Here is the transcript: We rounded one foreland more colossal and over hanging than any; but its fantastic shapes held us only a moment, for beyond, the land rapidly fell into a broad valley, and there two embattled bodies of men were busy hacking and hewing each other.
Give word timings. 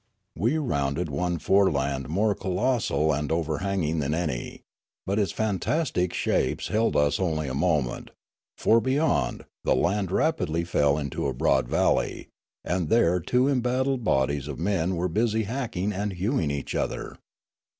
We 0.35 0.57
rounded 0.57 1.09
one 1.11 1.37
foreland 1.37 2.09
more 2.09 2.33
colossal 2.33 3.13
and 3.13 3.31
over 3.31 3.59
hanging 3.59 3.99
than 3.99 4.15
any; 4.15 4.61
but 5.05 5.19
its 5.19 5.31
fantastic 5.31 6.11
shapes 6.11 6.69
held 6.69 6.95
us 6.97 7.19
only 7.19 7.47
a 7.47 7.53
moment, 7.53 8.09
for 8.57 8.81
beyond, 8.81 9.45
the 9.63 9.75
land 9.75 10.09
rapidly 10.11 10.63
fell 10.63 10.97
into 10.97 11.27
a 11.27 11.35
broad 11.35 11.67
valley, 11.67 12.29
and 12.63 12.89
there 12.89 13.19
two 13.19 13.47
embattled 13.47 14.03
bodies 14.03 14.47
of 14.47 14.57
men 14.57 14.95
were 14.95 15.07
busy 15.07 15.43
hacking 15.43 15.93
and 15.93 16.13
hewing 16.13 16.49
each 16.49 16.73
other. 16.73 17.17